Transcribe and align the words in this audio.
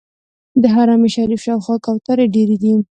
د 0.61 0.63
حرم 0.73 1.01
شریف 1.15 1.39
شاوخوا 1.45 1.75
کوترې 1.85 2.25
ډېرې 2.35 2.55
دي. 2.63 2.73